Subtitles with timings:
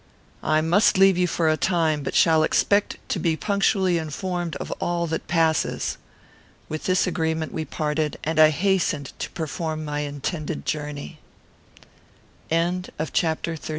[0.41, 4.71] I must leave you for a time, but shall expect to be punctually informed of
[4.81, 5.97] all that passes."
[6.67, 11.19] With this agreement we parted, and I hastened to perform my intended journey.
[12.49, 13.69] CHAPTER XXXIX.